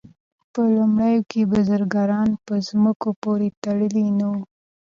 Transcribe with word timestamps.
په 0.53 0.61
لومړیو 0.75 1.21
کې 1.31 1.49
بزګران 1.51 2.29
په 2.45 2.53
ځمکو 2.67 3.09
پورې 3.21 3.47
تړلي 3.63 4.05
نه 4.17 4.25
وو. 4.31 4.41